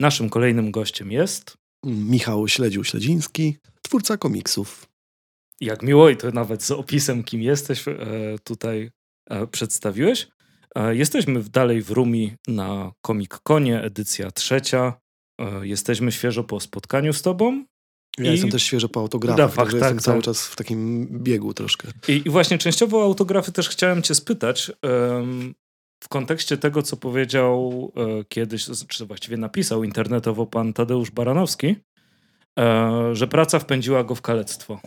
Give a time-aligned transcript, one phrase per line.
[0.00, 1.56] Naszym kolejnym gościem jest.
[1.84, 4.86] Michał Śledził-Śledziński, twórca komiksów.
[5.60, 7.94] Jak miło i to nawet z opisem, kim jesteś, e,
[8.44, 8.90] tutaj
[9.30, 10.28] e, przedstawiłeś.
[10.74, 14.92] E, jesteśmy dalej w Rumi na Comic Conie, edycja trzecia.
[15.62, 17.64] Jesteśmy świeżo po spotkaniu z tobą.
[18.18, 18.32] Ja I...
[18.32, 20.02] jestem też świeżo po autografach, tak, jestem tak.
[20.02, 21.88] cały czas w takim biegu troszkę.
[22.08, 25.54] I, I, właśnie częściowo autografy też chciałem cię spytać um,
[26.04, 31.76] w kontekście tego, co powiedział e, kiedyś, czy właściwie napisał internetowo pan Tadeusz Baranowski,
[32.58, 34.80] e, że praca wpędziła go w kalectwo.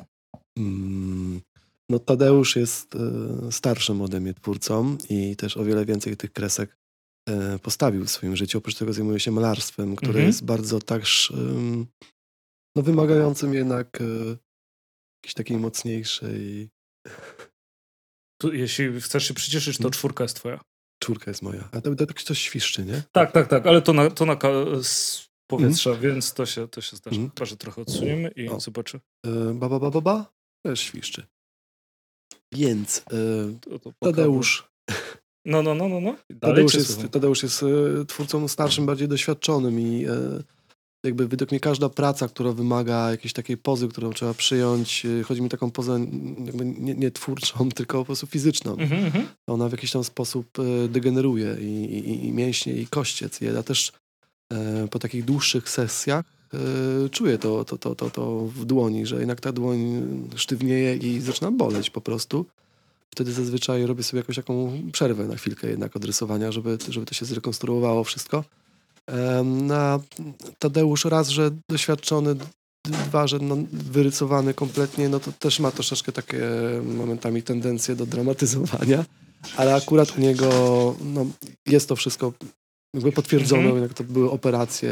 [0.58, 1.42] Mm,
[1.90, 6.78] no Tadeusz jest e, starszym ode mnie twórcą i też o wiele więcej tych kresek
[7.30, 8.58] e, postawił w swoim życiu.
[8.58, 10.28] Oprócz tego zajmuje się malarstwem, które mhm.
[10.28, 11.34] jest bardzo też
[12.76, 14.04] no, wymagającym jednak e,
[15.18, 16.70] jakiejś takiej mocniejszej...
[18.42, 19.94] Tu, jeśli chcesz się przycieszyć, to hmm?
[19.94, 20.62] czwórka jest twoja.
[21.04, 21.70] Czwórka jest moja.
[21.72, 23.04] A to, to coś świszczy, nie?
[23.12, 24.38] Tak, tak, tak, ale to na, to na
[24.84, 26.02] z powietrza, mm.
[26.02, 27.18] więc to się, to się zdarzy.
[27.18, 27.32] Mm.
[27.42, 28.60] Że trochę odsuniemy i o.
[28.60, 29.00] zobaczę.
[29.26, 30.34] E, ba, ba, ba, ba, ba.
[30.66, 31.24] Też świszczy.
[32.52, 34.64] Więc e, to, to Tadeusz...
[35.46, 36.02] No, no, no, no.
[36.02, 36.16] no.
[36.40, 40.10] Tadeusz, jest, Tadeusz jest e, twórcą starszym, bardziej doświadczonym i e,
[41.04, 45.42] jakby według mnie każda praca, która wymaga jakiejś takiej pozy, którą trzeba przyjąć, y, chodzi
[45.42, 46.00] mi taką pozę
[46.46, 48.74] jakby nie, nie twórczą, tylko po prostu fizyczną.
[48.74, 49.24] Mm -hmm.
[49.48, 53.42] Ona w jakiś tam sposób y, degeneruje i, i, i mięśnie, i kościec.
[53.42, 53.92] Ja też
[54.54, 59.20] e, po takich dłuższych sesjach e, czuję to, to, to, to, to w dłoni, że
[59.20, 60.04] jednak ta dłoń
[60.36, 62.46] sztywnieje i zaczyna boleć po prostu.
[63.10, 67.14] Wtedy zazwyczaj robię sobie jakąś taką przerwę na chwilkę jednak od rysowania, żeby, żeby to
[67.14, 68.44] się zrekonstruowało wszystko.
[69.44, 70.00] Na
[70.60, 72.36] Tadeusz raz, że doświadczony,
[72.86, 76.42] dwa, że no, wyrysowany kompletnie, no to też ma troszeczkę takie
[76.84, 79.06] momentami tendencje do dramatyzowania,
[79.58, 80.50] ale akurat u niego
[81.04, 81.26] no,
[81.68, 82.34] jest to wszystko
[82.94, 83.82] jakby potwierdzono, mhm.
[83.82, 84.92] jak to były operacje,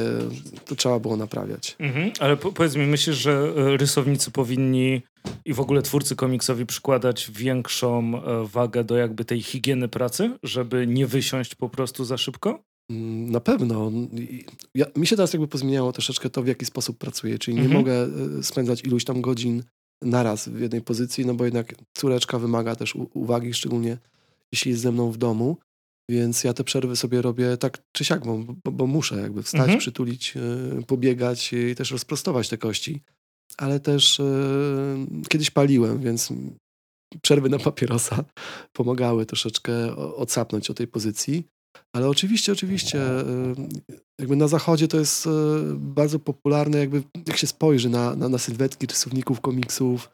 [0.65, 1.75] to trzeba było naprawiać.
[1.79, 2.11] Mhm.
[2.19, 5.01] Ale po, powiedz mi, myślisz, że e, rysownicy powinni
[5.45, 10.87] i w ogóle twórcy komiksowi przykładać większą e, wagę do jakby tej higieny pracy, żeby
[10.87, 12.63] nie wysiąść po prostu za szybko?
[13.31, 13.91] Na pewno.
[14.75, 17.79] Ja, mi się teraz jakby pozmieniało troszeczkę to, w jaki sposób pracuję, czyli nie mhm.
[17.79, 17.93] mogę
[18.39, 19.63] e, spędzać iluś tam godzin
[20.01, 23.97] naraz w jednej pozycji, no bo jednak córeczka wymaga też uwagi, szczególnie
[24.51, 25.57] jeśli jest ze mną w domu,
[26.09, 29.61] więc ja te przerwy sobie robię tak czy siak, bo, bo, bo muszę jakby wstać,
[29.61, 29.79] mhm.
[29.79, 33.01] przytulić, e, pobiegać i też rozprostować te kości.
[33.57, 34.25] Ale też e,
[35.29, 36.33] kiedyś paliłem, więc
[37.21, 38.25] przerwy na papierosa
[38.73, 41.47] pomagały troszeczkę odsapnąć o tej pozycji.
[41.95, 43.23] Ale oczywiście, oczywiście, y,
[44.19, 45.29] jakby na zachodzie to jest y,
[45.75, 50.09] bardzo popularne, jakby jak się spojrzy na, na, na sylwetki rysowników komiksów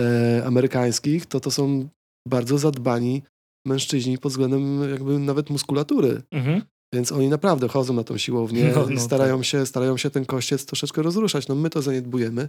[0.00, 1.88] e, amerykańskich, to to są
[2.28, 3.22] bardzo zadbani
[3.66, 6.22] mężczyźni pod względem jakby nawet muskulatury.
[6.30, 6.62] Mhm.
[6.94, 9.46] Więc oni naprawdę chodzą na tą siłownię no, no, i starają, tak.
[9.46, 11.48] się, starają się ten kościec troszeczkę rozruszać.
[11.48, 12.48] No my to zaniedbujemy.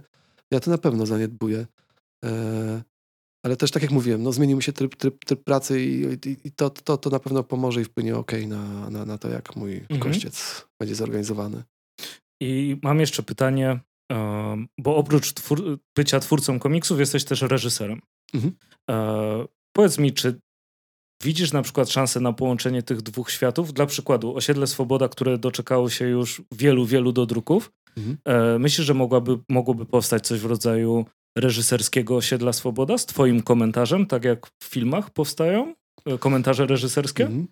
[0.50, 1.66] Ja to na pewno zaniedbuję.
[2.24, 2.82] E,
[3.42, 6.36] ale też tak jak mówiłem, no zmienił mi się tryb, tryb, tryb pracy i, i,
[6.44, 9.56] i, to, to, to na pewno pomoże i wpłynie ok na, na, na to, jak
[9.56, 10.00] mój mhm.
[10.00, 11.62] kościec będzie zorganizowany.
[12.42, 13.80] I mam jeszcze pytanie,
[14.78, 18.00] bo oprócz twór bycia twórcą komiksów jesteś też reżyserem.
[18.34, 18.56] Mhm.
[18.90, 19.46] E,
[19.76, 20.40] powiedz mi, czy
[21.22, 23.72] widzisz na przykład szansę na połączenie tych dwóch światów?
[23.72, 27.72] Dla przykładu Osiedle Swoboda, które doczekało się już wielu, wielu dodruków.
[27.96, 28.16] Mhm.
[28.24, 31.04] E, myślisz, że mogłaby, mogłoby powstać coś w rodzaju
[31.38, 35.74] reżyserskiego Osiedla Swoboda z twoim komentarzem, tak jak w filmach powstają
[36.06, 37.26] e, komentarze reżyserskie?
[37.26, 37.46] Mm.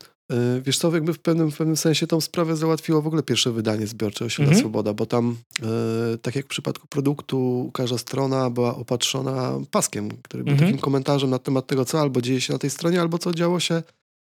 [0.62, 3.86] Wiesz co, jakby w pewnym, w pewnym sensie tą sprawę załatwiło w ogóle pierwsze wydanie
[3.86, 4.58] zbiorcze Osiedla mm.
[4.58, 10.44] Swoboda, bo tam, yy, tak jak w przypadku produktu, każda strona była opatrzona paskiem, który
[10.44, 10.64] był mm.
[10.64, 13.60] takim komentarzem na temat tego, co albo dzieje się na tej stronie, albo co działo
[13.60, 13.82] się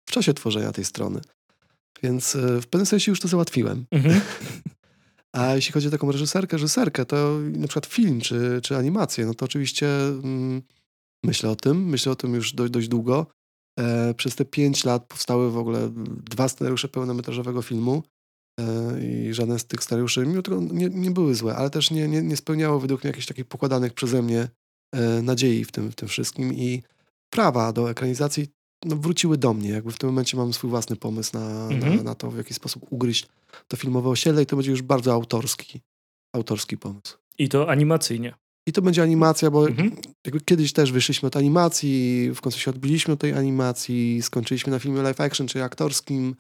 [0.09, 1.21] w czasie tworzenia tej strony.
[2.03, 3.85] Więc w pewnym sensie już to załatwiłem.
[3.93, 4.21] -hmm.
[5.35, 9.35] A jeśli chodzi o taką reżyserkę, reżyserkę, to na przykład film czy, czy animację, no
[9.35, 10.63] to oczywiście mm,
[11.25, 13.27] myślę o tym, myślę o tym już dość, dość długo.
[13.81, 15.91] E, przez te pięć lat powstały w ogóle
[16.31, 18.03] dwa scenariusze pełnometrażowego filmu
[18.61, 18.65] e,
[19.07, 22.23] i żaden z tych scenariuszy, mimo tego nie, nie były złe, ale też nie, nie,
[22.23, 24.49] nie spełniało według mnie jakichś takich pokładanych przeze mnie
[24.95, 26.83] e, nadziei w tym, w tym wszystkim i
[27.31, 28.49] prawa do ekranizacji
[28.85, 29.71] no, wróciły do mnie.
[29.71, 31.97] Jakby w tym momencie mam swój własny pomysł na, mhm.
[31.97, 33.29] na, na, to, w jaki sposób ugryźć
[33.69, 35.81] to filmowe osiedle i to będzie już bardzo autorski,
[36.35, 37.19] autorski pomysł.
[37.39, 38.35] I to animacyjnie.
[38.69, 39.97] I to będzie animacja, bo mhm.
[40.45, 45.03] kiedyś też wyszliśmy od animacji, w końcu się odbiliśmy od tej animacji, skończyliśmy na filmie
[45.03, 46.37] live action, czyli aktorskim,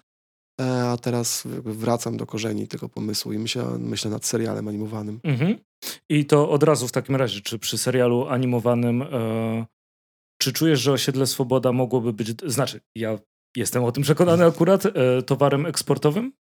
[0.60, 5.20] e, a teraz wracam do korzeni tego pomysłu i myślę, myślę nad serialem animowanym.
[5.22, 5.58] Mhm.
[6.08, 9.66] I to od razu w takim razie, czy przy serialu animowanym e,
[10.38, 13.18] czy czujesz, że osiedle Swoboda mogłoby być, znaczy ja
[13.56, 16.32] jestem o tym przekonany akurat, e, towarem eksportowym?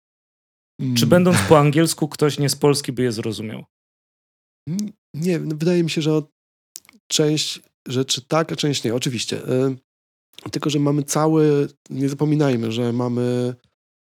[0.80, 0.94] Mm.
[0.94, 3.64] Czy będąc po angielsku ktoś nie z Polski by je zrozumiał?
[5.14, 6.22] Nie, no, wydaje mi się, że
[7.10, 8.94] część rzeczy tak, a część nie.
[8.94, 9.48] Oczywiście.
[9.48, 13.54] Y, tylko, że mamy cały, nie zapominajmy, że mamy,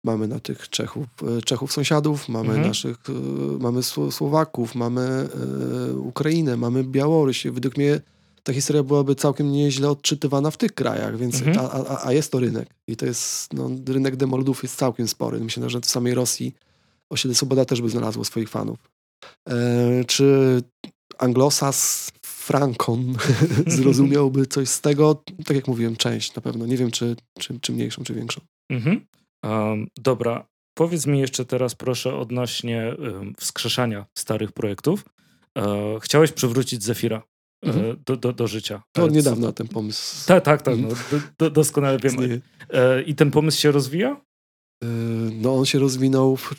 [0.05, 1.07] mamy na tych Czechów,
[1.39, 2.69] y, Czechów sąsiadów, mamy mhm.
[2.69, 3.13] naszych, y,
[3.59, 5.29] mamy Słowaków, mamy
[5.97, 7.47] Ukrainę, mamy Białoruś.
[7.47, 8.01] Według mnie
[8.43, 11.59] ta historia byłaby całkiem nieźle odczytywana w tych krajach, więc mhm.
[11.59, 12.69] a, a, a, jest to rynek.
[12.87, 15.41] I to jest, no, rynek demoludów jest całkiem spory.
[15.41, 16.55] Myślę, że w samej Rosji
[17.11, 18.79] osiedle Swoboda też by znalazło swoich fanów.
[19.49, 20.63] E, czy
[21.19, 23.15] anglosas Frankon
[23.67, 25.23] zrozumiałby coś z tego?
[25.47, 26.67] Tak jak mówiłem, część na pewno.
[26.67, 28.41] Nie wiem, czy, czy, czy mniejszą, czy większą.
[28.71, 29.07] Mhm.
[29.45, 30.47] Um, dobra.
[30.75, 35.05] Powiedz mi jeszcze teraz proszę odnośnie um, wskrzeszania starych projektów.
[35.59, 37.23] E, chciałeś przywrócić Zefira
[37.63, 37.97] mhm.
[38.07, 38.83] do, do, do życia.
[38.93, 40.27] To od niedawna ten pomysł.
[40.27, 40.79] Tak, tak, tak.
[40.79, 42.41] No, do, do, doskonale wiem.
[42.71, 44.21] E, I ten pomysł się rozwija?
[44.85, 44.87] E,
[45.33, 46.55] no on się rozwinął w,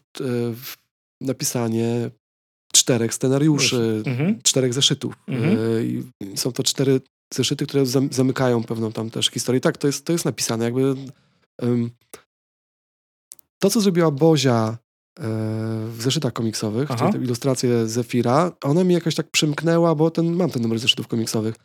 [0.56, 0.76] w
[1.22, 2.12] napisanie
[2.74, 4.42] czterech scenariuszy, mhm.
[4.44, 5.14] czterech zeszytów.
[5.28, 5.58] Mhm.
[6.34, 7.02] E, są to cztery
[7.34, 9.62] zeszyty, które zamykają pewną tam też historię.
[9.62, 10.66] Tak, to jest, to jest napisane.
[10.66, 10.96] Jakby
[11.62, 11.92] um,
[13.60, 14.91] to, co zrobiła Bozia e,
[15.88, 17.12] w zeszytach komiksowych, Aha.
[17.22, 21.56] ilustracje Zefira, ona mi jakoś tak przymknęła, bo ten, mam ten numer zeszytów komiksowych.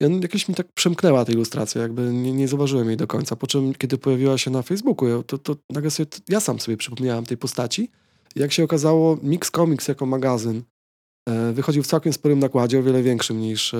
[0.00, 3.36] I on jakoś mi tak przemknęła ta ilustracja, jakby nie, nie zauważyłem jej do końca.
[3.36, 7.24] Po czym, kiedy pojawiła się na Facebooku, to, to nagle sobie, ja sam sobie przypomniałem
[7.24, 7.90] tej postaci
[8.36, 10.62] jak się okazało, Mix Comics jako magazyn
[11.28, 13.78] e, wychodził w całkiem sporym nakładzie, o wiele większym niż e,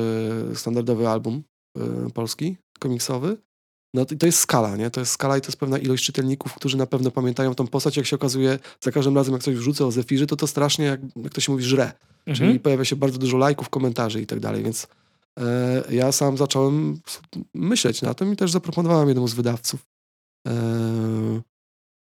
[0.54, 1.42] standardowy album
[1.78, 3.36] e, polski, komiksowy.
[3.94, 4.90] No to, to jest skala, nie?
[4.90, 7.96] To jest skala i to jest pewna ilość czytelników, którzy na pewno pamiętają tą postać.
[7.96, 11.00] Jak się okazuje, za każdym razem, jak ktoś wrzuca o Zefirze, to to strasznie, jak,
[11.16, 11.92] jak to się mówi, żre.
[12.26, 12.36] Mhm.
[12.36, 14.86] Czyli pojawia się bardzo dużo lajków, komentarzy i tak dalej, więc
[15.40, 17.00] e, ja sam zacząłem
[17.54, 19.86] myśleć na tym i też zaproponowałem jednemu z wydawców
[20.48, 20.52] e,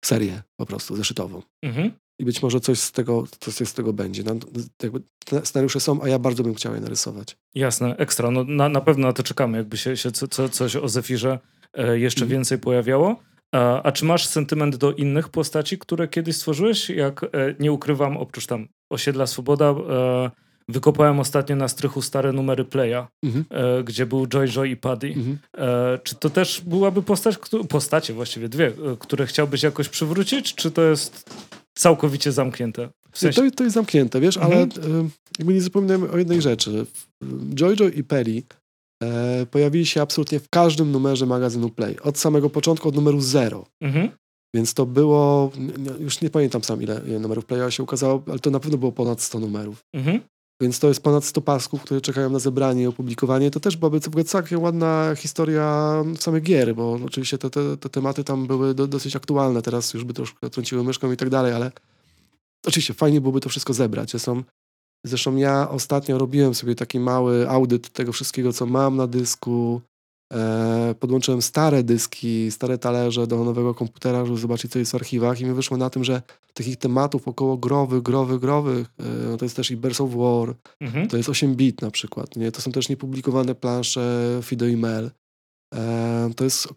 [0.05, 1.41] serię po prostu zeszytową.
[1.63, 1.91] Mhm
[2.21, 4.23] i być może coś z tego, coś z tego będzie.
[4.23, 4.35] No,
[4.83, 5.01] jakby
[5.43, 7.37] scenariusze są, a ja bardzo bym chciał je narysować.
[7.55, 8.31] Jasne, ekstra.
[8.31, 11.39] No, na, na pewno na to czekamy, jakby się, się co, coś o Zefirze
[11.93, 12.29] jeszcze mm.
[12.29, 13.19] więcej pojawiało.
[13.51, 16.89] A, a, czy masz sentyment do innych postaci, które kiedyś stworzyłeś?
[16.89, 17.27] Jak e,
[17.59, 20.31] nie ukrywam, oprócz tam Osiedla Swoboda, e,
[20.69, 23.45] wykopałem ostatnio na strychu stare numery Playa, mhm.
[23.49, 25.07] e, gdzie był Joy Joy i Paddy.
[25.07, 25.37] Mhm.
[25.57, 27.37] E, czy to też byłaby postać,
[27.69, 31.29] postacie właściwie dwie, e, które chciałbyś jakoś przywrócić, czy to jest
[31.73, 32.89] całkowicie zamknięte.
[33.11, 33.41] W sensie...
[33.41, 34.53] to, to jest zamknięte, wiesz, mhm.
[34.53, 34.67] ale
[35.39, 36.85] jakby nie zapominajmy o jednej rzeczy.
[37.59, 38.60] Jojo i Perry e,
[39.51, 41.99] pojawili się absolutnie w każdym numerze magazynu Play.
[41.99, 43.65] Od samego początku, od numeru zero.
[43.81, 44.09] Mhm.
[44.55, 45.51] Więc to było,
[45.99, 49.21] już nie pamiętam sam ile, numerów Playa się ukazało, ale to na pewno było ponad
[49.21, 49.85] 100 numerów.
[49.93, 50.19] Mhm.
[50.61, 53.51] Więc to jest ponad 100 pasków, które czekają na zebranie i opublikowanie.
[53.51, 58.47] To też byłaby całkiem ładna historia samych gier, bo oczywiście te, te, te tematy tam
[58.47, 59.61] były do, dosyć aktualne.
[59.61, 61.71] Teraz już by troszkę trąciły myszką i tak dalej, ale
[62.65, 64.11] oczywiście fajnie byłoby to wszystko zebrać.
[64.11, 64.43] Zresztą,
[65.05, 69.81] zresztą ja ostatnio robiłem sobie taki mały audyt tego wszystkiego, co mam na dysku,
[70.31, 75.41] E, podłączyłem stare dyski, stare talerze do nowego komputera, żeby zobaczyć, co jest w archiwach
[75.41, 76.21] i mi wyszło na tym, że
[76.53, 78.87] takich tematów około growych, growych, growych,
[79.33, 81.07] e, to jest też i Birds of War, mhm.
[81.07, 82.51] to jest 8-bit na przykład, nie?
[82.51, 85.11] to są też niepublikowane plansze Fido i Mel.
[85.75, 86.67] E, to jest,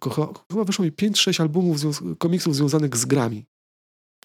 [0.50, 1.78] chyba wyszło mi 5-6 albumów,
[2.18, 3.44] komiksów związanych z grami.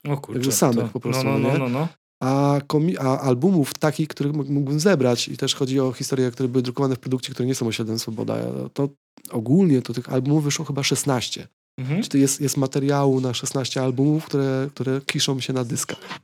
[0.07, 0.39] O kurczę.
[0.39, 1.87] Także samych to, po prostu, no, no, no, no, no
[2.19, 2.59] a,
[2.99, 6.99] a albumów takich, których mógłbym zebrać i też chodzi o historie, które były drukowane w
[6.99, 8.37] produkcie, które nie są osiedlem Swoboda,
[8.73, 8.89] to
[9.31, 11.47] ogólnie to tych albumów wyszło chyba 16.
[11.77, 12.03] Mhm.
[12.03, 16.19] Czyli jest, jest materiału na 16 albumów, które, które kiszą się na dyskach.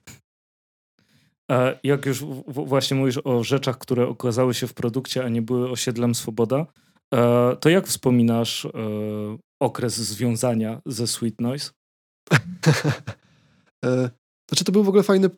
[1.52, 5.70] A jak już właśnie mówisz o rzeczach, które okazały się w produkcie, a nie były
[5.70, 6.66] osiedlem Swoboda,
[7.14, 8.70] e, to jak wspominasz e,
[9.60, 11.72] okres związania ze Sweet Noise?
[13.86, 14.10] E,
[14.50, 15.30] znaczy to był w ogóle fajny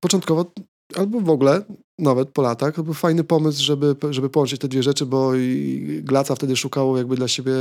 [0.00, 0.52] początkowo,
[0.96, 1.62] albo w ogóle,
[1.98, 6.00] nawet po latach, to był fajny pomysł, żeby, żeby połączyć te dwie rzeczy, bo i
[6.04, 7.52] Glaca wtedy szukało jakby dla siebie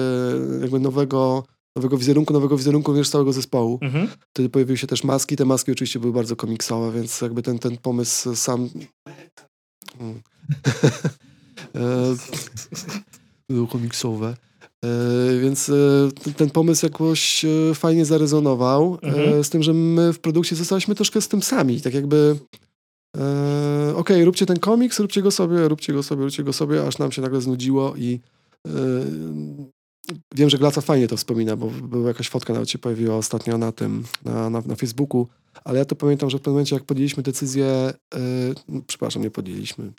[0.61, 1.43] jakby nowego,
[1.75, 3.79] nowego wizerunku, nowego wizerunku wiesz, całego zespołu.
[3.81, 4.07] Mhm.
[4.33, 7.77] Wtedy pojawiły się też maski, te maski oczywiście były bardzo komiksowe, więc jakby ten, ten
[7.77, 8.69] pomysł sam...
[11.75, 12.15] E,
[13.49, 14.35] były komiksowe.
[14.83, 19.43] E, więc e, ten pomysł jakoś e, fajnie zarezonował, mhm.
[19.43, 21.81] z tym, że my w produkcji zostaliśmy troszkę z tym sami.
[21.81, 22.35] Tak jakby
[23.89, 26.97] okej, okay, róbcie ten komiks, róbcie go sobie, róbcie go sobie, róbcie go sobie, aż
[26.97, 28.19] nam się nagle znudziło i
[30.35, 33.71] wiem, że Glaca fajnie to wspomina, bo była jakaś fotka nawet się pojawiła ostatnio na
[33.71, 35.27] tym, na, na, na Facebooku,
[35.63, 37.93] ale ja to pamiętam, że w pewnym momencie jak podjęliśmy decyzję,
[38.69, 39.93] yy, przepraszam, nie podjęliśmy,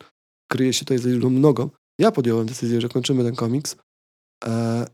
[0.49, 3.77] kryje się tutaj za liczbą nogą, ja podjąłem decyzję, że kończymy ten komiks,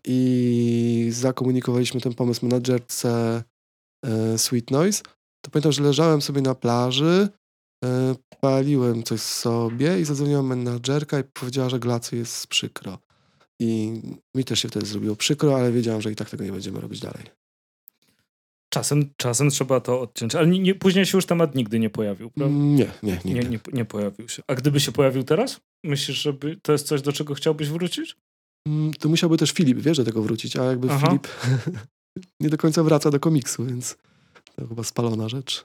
[0.05, 3.43] i zakomunikowaliśmy ten pomysł menadżerce
[4.07, 5.03] e, Sweet Noise.
[5.45, 7.29] to pamiętam, że leżałem sobie na plaży,
[7.85, 12.99] e, paliłem coś sobie i zadzwoniła menadżerka i powiedziała, że glacy jest przykro.
[13.61, 14.01] I
[14.35, 17.01] mi też się wtedy zrobiło przykro, ale wiedziałem, że i tak tego nie będziemy robić
[17.01, 17.25] dalej.
[18.73, 22.55] Czasem, czasem trzeba to odciąć, ale nie, później się już temat nigdy nie pojawił, prawda?
[22.57, 24.43] Nie, nie, nie, nie, nie pojawił się.
[24.47, 25.61] A gdyby się pojawił teraz?
[25.85, 28.17] Myślisz, że to jest coś, do czego chciałbyś wrócić?
[28.69, 31.07] Mm, to musiałby też Filip, wiesz, do tego wrócić, a jakby Aha.
[31.07, 31.29] Filip
[32.40, 33.97] nie do końca wraca do komiksu, więc
[34.57, 35.64] to chyba spalona rzecz.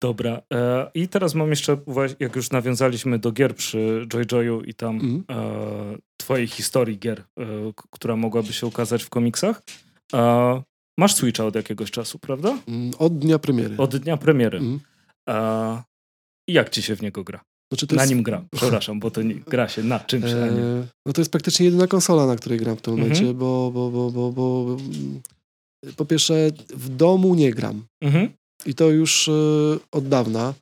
[0.00, 0.42] Dobra.
[0.52, 1.76] E, I teraz mam jeszcze,
[2.20, 5.24] jak już nawiązaliśmy do gier przy Joy Joyu i tam mm.
[5.30, 7.44] e, twojej historii gier, e,
[7.90, 9.62] która mogłaby się ukazać w komiksach.
[10.14, 10.62] E,
[10.98, 12.58] masz Switcha od jakiegoś czasu, prawda?
[12.68, 13.76] Mm, od dnia premiery.
[13.76, 14.58] Od dnia premiery.
[14.58, 14.80] Mm.
[16.48, 17.40] I jak ci się w niego gra?
[17.72, 18.14] Znaczy na jest...
[18.14, 20.62] nim gra, przepraszam, bo to nie, gra się na czymś, a nie.
[20.62, 23.34] E, no to jest praktycznie jedyna konsola, na której gram w tym momencie, -hmm.
[23.34, 24.76] bo, bo, bo, bo, bo
[25.96, 27.84] po pierwsze w domu nie gram.
[28.04, 28.28] -hmm.
[28.66, 30.54] I to już y, od dawna.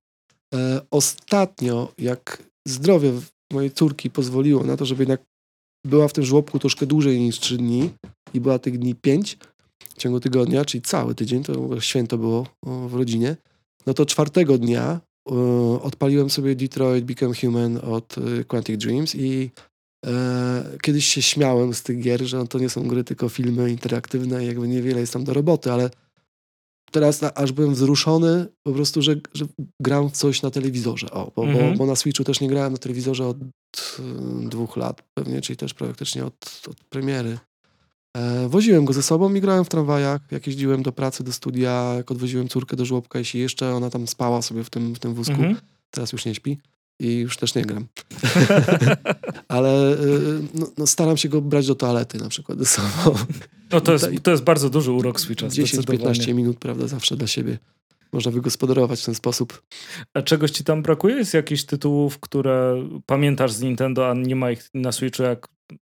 [0.54, 3.12] E, ostatnio, jak zdrowie
[3.52, 5.20] mojej córki pozwoliło na to, żeby jednak
[5.86, 7.90] była w tym żłobku troszkę dłużej niż 3 dni
[8.34, 9.38] i była tych dni 5
[9.82, 13.36] w ciągu tygodnia, czyli cały tydzień, to święto było w rodzinie,
[13.86, 15.00] no to czwartego dnia
[15.82, 19.50] odpaliłem sobie Detroit Become Human od y, Quantic Dreams i
[20.06, 24.44] e, kiedyś się śmiałem z tych gier, że to nie są gry, tylko filmy interaktywne
[24.44, 25.90] i jakby niewiele jest tam do roboty, ale
[26.90, 29.46] teraz aż byłem wzruszony po prostu, że, że
[29.82, 31.10] gram w coś na telewizorze.
[31.10, 31.72] O, bo, mhm.
[31.72, 33.36] bo, bo, na Switchu też nie grałem na telewizorze od
[34.48, 37.38] dwóch lat pewnie, czyli też praktycznie od, od premiery.
[38.16, 41.94] E, woziłem go ze sobą i grałem w tramwajach, jak jeździłem do pracy, do studia,
[41.96, 45.14] jak odwoziłem córkę do żłobka, jeśli jeszcze ona tam spała sobie w tym, w tym
[45.14, 45.34] wózku.
[45.34, 45.56] Mhm.
[45.90, 46.58] Teraz już nie śpi
[47.00, 47.86] i już też nie gram.
[49.48, 53.18] Ale y, no, no, staram się go brać do toalety na przykład ze sobą.
[53.70, 55.46] No to jest, to jest bardzo duży urok Switcha.
[55.46, 57.58] 10-15 minut, prawda, zawsze dla siebie.
[58.12, 59.62] Można wygospodarować w ten sposób.
[60.14, 61.16] A czegoś ci tam brakuje?
[61.16, 65.48] Jest jakichś tytułów, które pamiętasz z Nintendo, a nie ma ich na Switchu, jak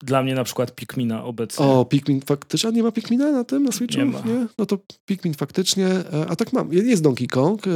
[0.03, 1.67] dla mnie na przykład Pikmina obecnie.
[1.67, 2.69] O, Pikmin faktycznie.
[2.69, 3.99] A nie ma Pikmina na tym, na Switchu?
[3.99, 4.19] Nie ma.
[4.19, 4.47] Nie?
[4.59, 5.87] No to Pikmin faktycznie.
[5.87, 6.73] E, a tak mam.
[6.73, 7.67] Jest Donkey Kong.
[7.67, 7.71] E,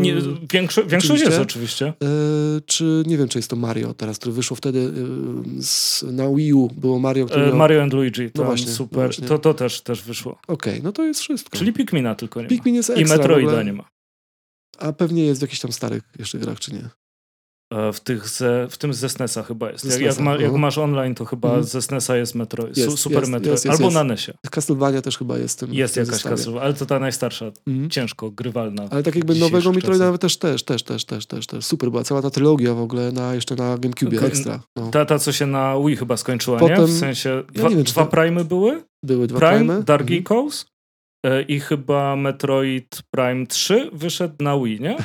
[0.00, 0.14] nie,
[0.52, 1.86] większo większość jest oczywiście.
[1.86, 1.92] E,
[2.66, 4.92] czy nie wiem, czy jest to Mario teraz, który wyszło wtedy
[5.60, 6.68] z, na Wii U.
[6.68, 7.56] Było Mario, który miał...
[7.56, 8.30] Mario and Luigi.
[8.34, 8.98] No właśnie, super.
[8.98, 9.28] No właśnie.
[9.28, 10.32] To, to też, też wyszło.
[10.32, 11.58] Okej, okay, no to jest wszystko.
[11.58, 12.76] Czyli Pikmina tylko nie Pikmin ma.
[12.76, 13.84] jest ekstra, I Metroida nie ma.
[14.78, 16.99] A pewnie jest w jakichś tam starych jeszcze grach, czy nie?
[17.70, 19.84] E, w, tych ze, w tym ze SNESa chyba jest.
[19.84, 21.64] Jak, jak, ma, jak, masz online, to chyba mm.
[21.64, 23.52] ze SNESa jest Metro, jest, Super jest, Metro.
[23.52, 24.32] Jest, Albo na NESie.
[24.50, 25.60] Castlevania też chyba jest.
[25.60, 27.90] Tym, jest jakaś Castlevania, ale to ta najstarsza, mm.
[27.90, 28.88] ciężko grywalna.
[28.90, 31.64] Ale tak jakby nowego Metroida nawet też, też, też, też, też, też, też.
[31.64, 34.60] Super była cała ta trylogia w ogóle na, jeszcze na GameCube ekstra.
[34.76, 34.90] No.
[34.90, 36.86] Ta, ta, co się na Wii chyba skończyła, Potem, nie?
[36.86, 38.06] W sensie ja dwa, wiem, dwa.
[38.06, 38.82] Prime były?
[39.04, 39.82] Były dwa Prime, Prime.
[39.82, 40.20] Dark mm.
[40.20, 40.66] Echoes
[41.26, 44.96] e, i chyba Metroid Prime 3 wyszedł na Wii, nie?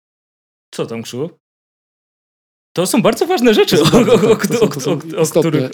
[0.74, 1.45] Co tam, Krzywo?
[2.76, 3.76] To są bardzo ważne rzeczy,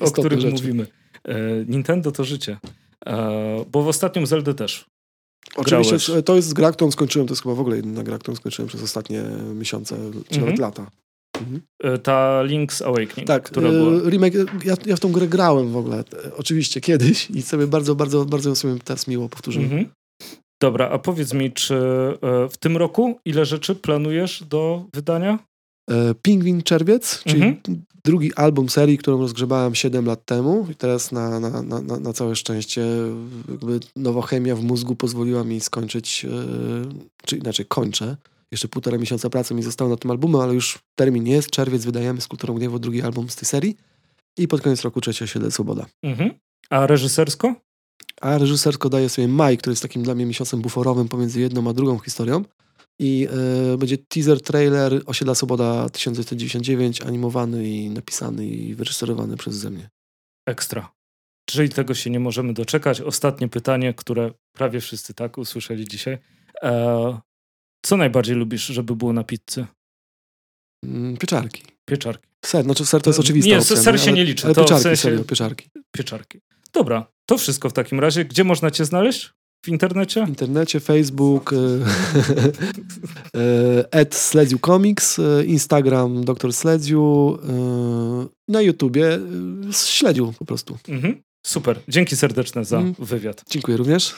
[0.01, 0.87] o, których mówimy.
[1.25, 1.35] E,
[1.69, 2.59] Nintendo to życie.
[3.07, 4.87] E, bo w ostatnią Zeldę też.
[5.57, 6.25] Oczywiście grałeś.
[6.25, 8.83] to jest gra, którą skończyłem, to jest chyba w ogóle jedyna gra, którą skończyłem przez
[8.83, 9.23] ostatnie
[9.55, 9.97] miesiące,
[10.31, 10.61] czy nawet mhm.
[10.61, 10.91] lata.
[11.41, 11.61] Mhm.
[11.83, 14.11] E, ta Link's Awakening, tak, która była...
[14.11, 16.05] remake, ja, ja w tą grę grałem w ogóle,
[16.37, 19.71] oczywiście kiedyś i sobie bardzo, bardzo, bardzo sobie teraz miło powtórzyłem.
[19.71, 19.89] Mhm.
[20.63, 21.75] Dobra, a powiedz mi, czy
[22.51, 25.39] w tym roku ile rzeczy planujesz do wydania?
[25.91, 27.83] E, Pingwin Czerwiec, czyli mhm.
[28.05, 32.37] drugi album serii, którą rozgrzebałem 7 lat temu i teraz na, na, na, na całe
[32.37, 32.87] szczęście
[33.49, 36.31] jakby nowochemia w mózgu pozwoliła mi skończyć, yy,
[37.27, 38.17] czy inaczej kończę.
[38.51, 42.21] Jeszcze półtora miesiąca pracy mi zostało na tym albumie, ale już termin jest, czerwiec wydajemy
[42.21, 43.77] z Kulturą Gniewu drugi album z tej serii
[44.39, 45.87] i pod koniec roku trzecie osiedle Swoboda.
[46.03, 46.31] Mhm.
[46.71, 47.55] A reżysersko?
[48.21, 51.73] A reżysersko daje sobie maj, który jest takim dla mnie miesiącem buforowym pomiędzy jedną a
[51.73, 52.45] drugą historią
[53.03, 53.29] i
[53.75, 59.91] y, będzie teaser, trailer Osiedla Swoboda 1999, animowany i napisany i wyreżyserowany przeze mnie.
[60.47, 60.93] Ekstra.
[61.47, 63.01] Czyli tego się nie możemy doczekać.
[63.01, 66.19] Ostatnie pytanie, które prawie wszyscy tak usłyszeli dzisiaj.
[66.63, 67.21] E,
[67.83, 69.67] co najbardziej lubisz, żeby było na pizzy?
[70.85, 71.63] Mm, pieczarki.
[71.85, 72.29] Pieczarki.
[72.45, 73.51] Ser, znaczy ser to jest oczywiste.
[73.51, 74.45] Nie, opcja, ser się ale, nie liczy.
[74.45, 75.03] Ale to pieczarki, w sensie...
[75.03, 75.71] serio, pieczarki.
[75.91, 76.41] Pieczarki.
[76.73, 78.25] Dobra, to wszystko w takim razie.
[78.25, 79.33] Gdzie można cię znaleźć?
[79.63, 80.27] W internecie?
[80.27, 81.55] W internecie, Facebook,
[83.91, 86.53] Ed Sledziu Comics, Instagram Dr.
[86.53, 87.39] Sledziu,
[88.49, 89.19] na YouTubie
[89.73, 90.79] Śledziu po prostu.
[90.89, 91.23] Mhm.
[91.47, 91.81] Super.
[91.89, 93.07] Dzięki serdeczne za mhm.
[93.07, 93.45] wywiad.
[93.51, 94.15] Dziękuję również.